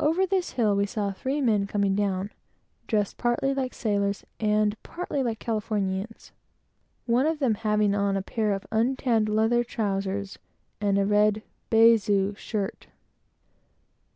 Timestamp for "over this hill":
0.00-0.74